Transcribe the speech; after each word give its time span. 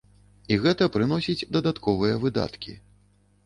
І 0.53 0.57
гэта 0.63 0.87
прыносіць 0.95 1.47
дадатковыя 1.59 2.19
выдаткі. 2.27 2.79